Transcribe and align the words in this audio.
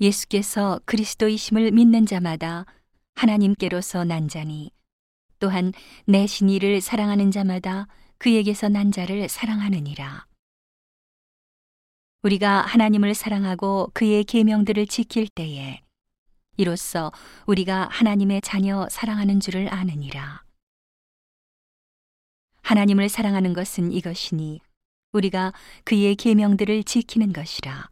예수께서 0.00 0.80
그리스도이심을 0.84 1.70
믿는 1.70 2.06
자마다 2.06 2.66
하나님께로서 3.14 4.04
난 4.04 4.28
자니 4.28 4.70
또한 5.38 5.72
내 6.06 6.26
신이를 6.26 6.80
사랑하는 6.80 7.30
자마다 7.30 7.88
그에게서 8.18 8.68
난 8.68 8.92
자를 8.92 9.28
사랑하느니라. 9.28 10.26
우리가 12.22 12.62
하나님을 12.62 13.14
사랑하고 13.14 13.90
그의 13.94 14.24
계명들을 14.24 14.86
지킬 14.86 15.28
때에 15.28 15.80
이로써 16.56 17.12
우리가 17.46 17.88
하나님의 17.90 18.40
자녀 18.40 18.88
사랑하는 18.90 19.40
줄을 19.40 19.72
아느니라. 19.72 20.42
하나님을 22.62 23.08
사랑하는 23.08 23.52
것은 23.52 23.92
이것이니 23.92 24.60
우리가 25.12 25.52
그의 25.84 26.16
계명들을 26.16 26.84
지키는 26.84 27.32
것이라. 27.32 27.88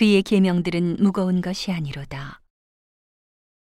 그의 0.00 0.22
계명들은 0.22 0.96
무거운 1.00 1.42
것이 1.42 1.70
아니로다. 1.72 2.40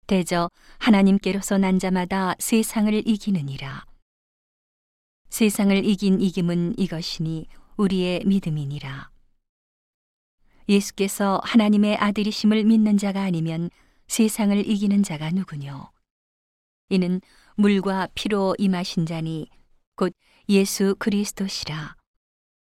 대저 0.08 0.50
하나님께로서 0.80 1.60
난 1.60 1.78
자마다 1.78 2.34
세상을 2.40 2.92
이기느니라. 3.08 3.86
세상을 5.30 5.86
이긴 5.86 6.20
이김은 6.20 6.80
이것이니 6.80 7.46
우리의 7.78 8.24
믿음이니라. 8.26 9.12
예수께서 10.70 11.40
하나님의 11.44 11.98
아들이심을 11.98 12.64
믿는 12.64 12.98
자가 12.98 13.22
아니면 13.22 13.70
세상을 14.08 14.58
이기는 14.68 15.04
자가 15.04 15.30
누구뇨? 15.30 15.92
이는 16.90 17.22
물과 17.58 18.08
피로 18.16 18.56
임하신 18.58 19.06
자니 19.06 19.52
곧 19.96 20.12
예수 20.50 20.96
그리스도시라. 20.98 21.96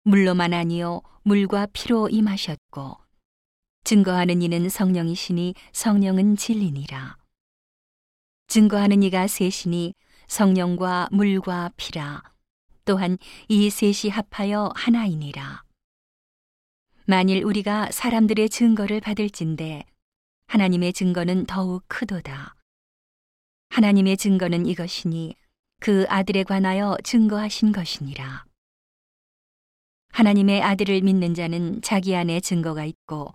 물로만 0.03 0.53
아니요 0.53 1.03
물과 1.23 1.69
피로 1.73 2.09
임하셨고 2.09 3.04
증거하는 3.85 4.41
이는 4.41 4.71
성령이시니 4.71 5.55
성령은 5.73 6.37
진리니라. 6.37 7.19
증거하는 8.47 9.03
이가 9.03 9.27
셋이니 9.27 9.95
성령과 10.27 11.09
물과 11.13 11.73
피라. 11.77 12.23
또한 12.87 13.19
이 13.49 13.69
셋이 13.69 14.11
합하여 14.11 14.73
하나이니라. 14.75 15.65
만일 17.07 17.45
우리가 17.45 17.91
사람들의 17.91 18.49
증거를 18.49 19.03
받을진대 19.03 19.85
하나님의 20.47 20.95
증거는 20.95 21.45
더욱 21.45 21.85
크도다. 21.87 22.55
하나님의 23.69 24.17
증거는 24.17 24.65
이것이니 24.65 25.35
그 25.81 26.07
아들에 26.09 26.43
관하여 26.45 26.97
증거하신 27.05 27.73
것이니라. 27.73 28.47
하나님의 30.09 30.63
아들을 30.63 31.03
믿는 31.03 31.35
자는 31.35 31.83
자기 31.83 32.17
안에 32.17 32.41
증거가 32.41 32.87
있고 32.87 33.35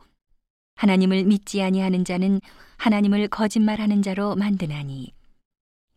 하나님을 0.79 1.25
믿지 1.25 1.61
아니하는 1.61 2.05
자는 2.05 2.39
하나님을 2.77 3.27
거짓말하는 3.27 4.01
자로 4.01 4.37
만드나니 4.37 5.11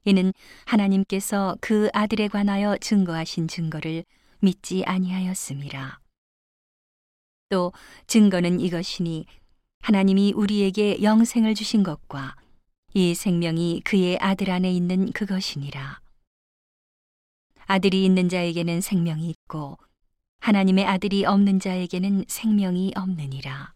이는 0.04 0.32
하나님께서 0.64 1.56
그 1.60 1.88
아들에 1.92 2.26
관하여 2.26 2.76
증거하신 2.78 3.46
증거를 3.46 4.04
믿지 4.40 4.82
아니하였음이라. 4.84 6.00
또 7.50 7.72
증거는 8.08 8.58
이것이니 8.58 9.26
하나님이 9.82 10.32
우리에게 10.32 11.00
영생을 11.00 11.54
주신 11.54 11.84
것과 11.84 12.34
이 12.92 13.14
생명이 13.14 13.82
그의 13.84 14.18
아들 14.18 14.50
안에 14.50 14.72
있는 14.72 15.12
그것이니라. 15.12 16.00
아들이 17.66 18.04
있는 18.04 18.28
자에게는 18.28 18.80
생명이 18.80 19.30
있고 19.30 19.78
하나님의 20.40 20.86
아들이 20.86 21.24
없는 21.24 21.60
자에게는 21.60 22.24
생명이 22.26 22.94
없느니라. 22.96 23.74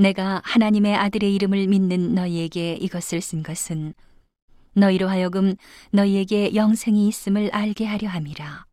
내가 0.00 0.40
하나님의 0.44 0.96
아들의 0.96 1.34
이름을 1.34 1.66
믿는 1.66 2.14
너희에게 2.14 2.72
이것을 2.80 3.20
쓴 3.20 3.42
것은 3.42 3.92
너희로 4.72 5.08
하여금 5.08 5.56
너희에게 5.90 6.54
영생이 6.54 7.06
있음을 7.08 7.50
알게 7.52 7.84
하려 7.84 8.08
함이라. 8.08 8.64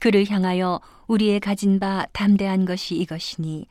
그를 0.00 0.28
향하여 0.28 0.80
우리의 1.06 1.38
가진 1.38 1.78
바 1.78 2.04
담대한 2.12 2.64
것이 2.64 2.96
이것이니 2.96 3.66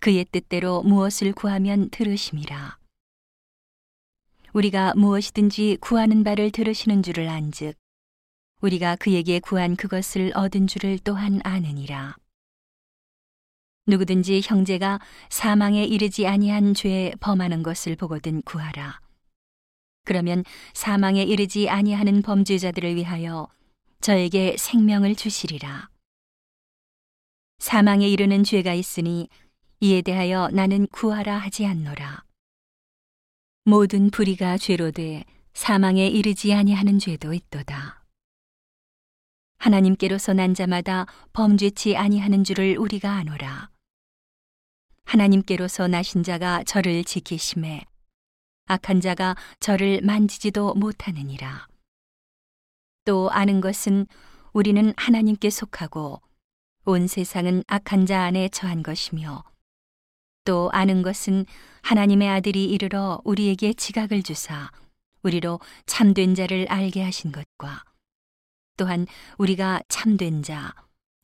그의 0.00 0.26
뜻대로 0.32 0.82
무엇을 0.82 1.32
구하면 1.32 1.90
들으심이라. 1.90 2.78
우리가 4.52 4.94
무엇이든지 4.96 5.78
구하는 5.80 6.24
바를 6.24 6.50
들으시는 6.50 7.04
줄을 7.04 7.28
안즉 7.28 7.76
우리가 8.62 8.96
그에게 8.96 9.38
구한 9.38 9.76
그것을 9.76 10.32
얻은 10.34 10.66
줄을 10.66 10.98
또한 10.98 11.40
아느니라. 11.44 12.16
누구든지 13.90 14.40
형제가 14.42 15.00
사망에 15.28 15.84
이르지 15.84 16.26
아니한 16.26 16.74
죄에 16.74 17.12
범하는 17.20 17.62
것을 17.62 17.96
보거든 17.96 18.40
구하라. 18.42 19.00
그러면 20.04 20.44
사망에 20.72 21.22
이르지 21.22 21.68
아니하는 21.68 22.22
범죄자들을 22.22 22.96
위하여 22.96 23.48
저에게 24.00 24.56
생명을 24.56 25.14
주시리라. 25.14 25.90
사망에 27.58 28.08
이르는 28.08 28.42
죄가 28.42 28.72
있으니 28.72 29.28
이에 29.80 30.00
대하여 30.00 30.48
나는 30.52 30.86
구하라 30.86 31.36
하지 31.36 31.66
않노라. 31.66 32.24
모든 33.64 34.10
불의가 34.10 34.56
죄로 34.56 34.90
돼 34.90 35.24
사망에 35.52 36.06
이르지 36.06 36.54
아니하는 36.54 36.98
죄도 36.98 37.34
있도다. 37.34 38.02
하나님께로서 39.58 40.32
난 40.32 40.54
자마다 40.54 41.06
범죄치 41.34 41.96
아니하는 41.96 42.44
줄을 42.44 42.78
우리가 42.78 43.12
아노라. 43.12 43.68
하나님께로서 45.10 45.88
나신 45.88 46.22
자가 46.22 46.62
저를 46.62 47.02
지키심에 47.02 47.84
악한 48.66 49.00
자가 49.00 49.34
저를 49.58 50.00
만지지도 50.02 50.74
못하느니라. 50.74 51.66
또 53.04 53.28
아는 53.32 53.60
것은 53.60 54.06
우리는 54.52 54.94
하나님께 54.96 55.50
속하고 55.50 56.22
온 56.84 57.08
세상은 57.08 57.64
악한 57.66 58.06
자 58.06 58.22
안에 58.22 58.50
처한 58.50 58.84
것이며 58.84 59.42
또 60.44 60.70
아는 60.72 61.02
것은 61.02 61.44
하나님의 61.82 62.28
아들이 62.28 62.66
이르러 62.66 63.20
우리에게 63.24 63.72
지각을 63.72 64.22
주사 64.22 64.70
우리로 65.24 65.58
참된 65.86 66.36
자를 66.36 66.66
알게 66.68 67.02
하신 67.02 67.32
것과 67.32 67.82
또한 68.76 69.08
우리가 69.38 69.80
참된 69.88 70.44
자, 70.44 70.72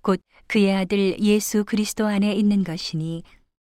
곧 0.03 0.21
그의 0.49 0.75
아들 0.75 1.19
예수 1.21 1.65
그리스도 1.65 2.07
안에 2.07 2.33
있는 2.35 2.65
것이니 2.65 3.23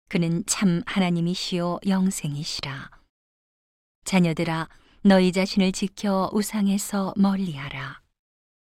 그는 0.08 0.42
참 0.46 0.82
하나님이시요 0.86 1.80
영생이시라. 1.86 2.90
자녀들아, 4.04 4.68
너희 5.02 5.32
자신을 5.32 5.72
지켜 5.72 6.30
우상에서 6.32 7.14
멀리하라. 7.16 8.00